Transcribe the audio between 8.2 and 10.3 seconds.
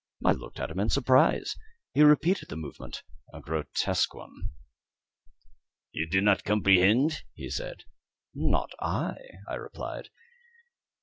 "Not I," I replied.